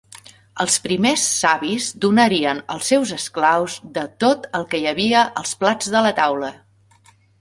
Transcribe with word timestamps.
Els 0.63 0.77
primers 0.85 1.25
savis 1.41 1.89
donarien 2.05 2.61
als 2.75 2.89
seus 2.93 3.11
esclaus 3.17 3.75
de 3.99 4.07
tot 4.25 4.49
el 4.61 4.67
que 4.73 4.81
hi 4.85 4.89
havia 4.93 5.23
als 5.43 5.53
plats 5.61 5.93
de 5.99 6.03
la 6.07 6.15
taula. 6.23 6.51